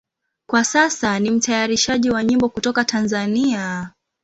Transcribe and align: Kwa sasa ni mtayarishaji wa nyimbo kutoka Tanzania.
Kwa 0.49 0.63
sasa 0.63 1.19
ni 1.19 1.31
mtayarishaji 1.31 2.09
wa 2.11 2.23
nyimbo 2.23 2.49
kutoka 2.49 2.85
Tanzania. 2.85 3.91